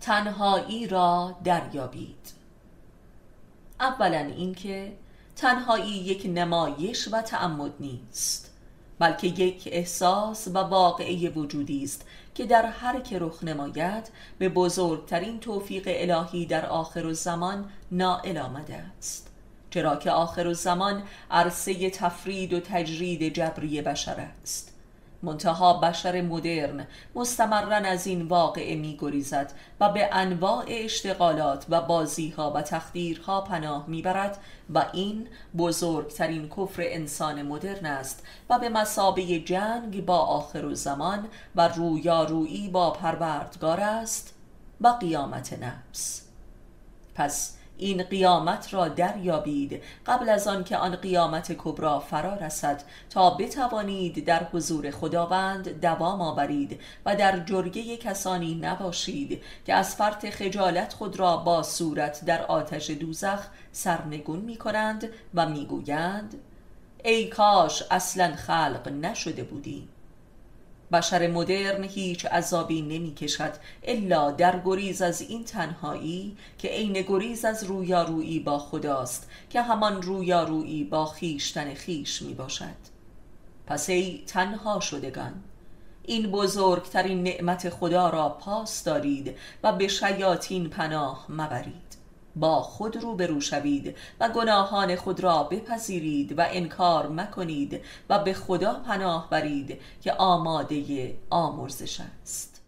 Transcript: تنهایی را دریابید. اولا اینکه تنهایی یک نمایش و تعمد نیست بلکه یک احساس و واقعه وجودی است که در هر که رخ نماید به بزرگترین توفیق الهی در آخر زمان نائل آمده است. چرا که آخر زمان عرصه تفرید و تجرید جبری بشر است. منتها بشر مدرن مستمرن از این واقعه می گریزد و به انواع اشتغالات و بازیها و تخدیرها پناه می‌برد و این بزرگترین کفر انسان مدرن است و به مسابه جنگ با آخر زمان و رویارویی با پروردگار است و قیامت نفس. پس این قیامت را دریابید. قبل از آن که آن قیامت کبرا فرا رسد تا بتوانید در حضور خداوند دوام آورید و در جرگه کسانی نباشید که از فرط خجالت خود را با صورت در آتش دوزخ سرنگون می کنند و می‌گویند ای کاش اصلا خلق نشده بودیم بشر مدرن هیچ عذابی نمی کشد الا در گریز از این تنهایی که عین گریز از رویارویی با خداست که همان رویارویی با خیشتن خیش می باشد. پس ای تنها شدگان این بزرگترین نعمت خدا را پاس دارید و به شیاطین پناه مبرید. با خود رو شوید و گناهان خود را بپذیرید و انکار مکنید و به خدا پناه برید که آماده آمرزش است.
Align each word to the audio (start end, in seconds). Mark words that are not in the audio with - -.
تنهایی 0.00 0.86
را 0.86 1.36
دریابید. 1.44 2.32
اولا 3.80 4.18
اینکه 4.18 4.92
تنهایی 5.36 5.92
یک 5.92 6.26
نمایش 6.34 7.08
و 7.12 7.22
تعمد 7.22 7.72
نیست 7.80 8.50
بلکه 8.98 9.26
یک 9.26 9.68
احساس 9.72 10.48
و 10.48 10.58
واقعه 10.58 11.30
وجودی 11.30 11.84
است 11.84 12.06
که 12.34 12.46
در 12.46 12.66
هر 12.66 13.00
که 13.00 13.18
رخ 13.18 13.44
نماید 13.44 14.10
به 14.38 14.48
بزرگترین 14.48 15.40
توفیق 15.40 15.82
الهی 15.86 16.46
در 16.46 16.66
آخر 16.66 17.12
زمان 17.12 17.70
نائل 17.90 18.38
آمده 18.38 18.74
است. 18.74 19.30
چرا 19.70 19.96
که 19.96 20.10
آخر 20.10 20.52
زمان 20.52 21.02
عرصه 21.30 21.90
تفرید 21.90 22.52
و 22.52 22.60
تجرید 22.60 23.34
جبری 23.34 23.82
بشر 23.82 24.28
است. 24.42 24.69
منتها 25.22 25.72
بشر 25.72 26.20
مدرن 26.20 26.86
مستمرن 27.14 27.84
از 27.84 28.06
این 28.06 28.22
واقعه 28.22 28.76
می 28.76 28.96
گریزد 29.00 29.52
و 29.80 29.92
به 29.92 30.08
انواع 30.12 30.64
اشتغالات 30.68 31.66
و 31.68 31.80
بازیها 31.80 32.52
و 32.52 32.62
تخدیرها 32.62 33.40
پناه 33.40 33.84
می‌برد 33.88 34.38
و 34.74 34.86
این 34.92 35.28
بزرگترین 35.58 36.48
کفر 36.48 36.82
انسان 36.82 37.42
مدرن 37.42 37.86
است 37.86 38.26
و 38.50 38.58
به 38.58 38.68
مسابه 38.68 39.22
جنگ 39.40 40.04
با 40.04 40.18
آخر 40.18 40.74
زمان 40.74 41.28
و 41.56 41.68
رویارویی 41.68 42.68
با 42.68 42.90
پروردگار 42.90 43.80
است 43.80 44.34
و 44.80 44.88
قیامت 44.88 45.52
نفس. 45.62 46.22
پس 47.14 47.59
این 47.80 48.02
قیامت 48.02 48.74
را 48.74 48.88
دریابید. 48.88 49.82
قبل 50.06 50.28
از 50.28 50.48
آن 50.48 50.64
که 50.64 50.76
آن 50.76 50.96
قیامت 50.96 51.52
کبرا 51.58 52.00
فرا 52.00 52.34
رسد 52.34 52.82
تا 53.10 53.30
بتوانید 53.30 54.24
در 54.24 54.44
حضور 54.44 54.90
خداوند 54.90 55.80
دوام 55.80 56.20
آورید 56.20 56.80
و 57.06 57.16
در 57.16 57.38
جرگه 57.38 57.96
کسانی 57.96 58.54
نباشید 58.54 59.42
که 59.66 59.74
از 59.74 59.96
فرط 59.96 60.26
خجالت 60.30 60.92
خود 60.92 61.18
را 61.18 61.36
با 61.36 61.62
صورت 61.62 62.24
در 62.24 62.42
آتش 62.42 62.90
دوزخ 62.90 63.46
سرنگون 63.72 64.38
می 64.38 64.56
کنند 64.56 65.08
و 65.34 65.48
می‌گویند 65.48 66.34
ای 67.04 67.28
کاش 67.28 67.82
اصلا 67.90 68.36
خلق 68.36 68.88
نشده 68.88 69.42
بودیم 69.42 69.88
بشر 70.92 71.26
مدرن 71.26 71.84
هیچ 71.84 72.26
عذابی 72.26 72.82
نمی 72.82 73.14
کشد 73.14 73.52
الا 73.82 74.30
در 74.30 74.60
گریز 74.64 75.02
از 75.02 75.20
این 75.20 75.44
تنهایی 75.44 76.36
که 76.58 76.68
عین 76.68 76.92
گریز 76.92 77.44
از 77.44 77.64
رویارویی 77.64 78.40
با 78.40 78.58
خداست 78.58 79.30
که 79.50 79.62
همان 79.62 80.02
رویارویی 80.02 80.84
با 80.84 81.06
خیشتن 81.06 81.74
خیش 81.74 82.22
می 82.22 82.34
باشد. 82.34 82.90
پس 83.66 83.90
ای 83.90 84.22
تنها 84.26 84.80
شدگان 84.80 85.34
این 86.02 86.30
بزرگترین 86.30 87.22
نعمت 87.22 87.68
خدا 87.68 88.10
را 88.10 88.28
پاس 88.28 88.84
دارید 88.84 89.36
و 89.62 89.72
به 89.72 89.88
شیاطین 89.88 90.68
پناه 90.70 91.26
مبرید. 91.28 91.89
با 92.36 92.62
خود 92.62 92.96
رو 92.96 93.40
شوید 93.40 93.96
و 94.20 94.28
گناهان 94.28 94.96
خود 94.96 95.20
را 95.20 95.42
بپذیرید 95.42 96.38
و 96.38 96.46
انکار 96.50 97.08
مکنید 97.08 97.80
و 98.08 98.18
به 98.18 98.34
خدا 98.34 98.74
پناه 98.74 99.30
برید 99.30 99.80
که 100.02 100.12
آماده 100.12 101.14
آمرزش 101.30 102.00
است. 102.00 102.59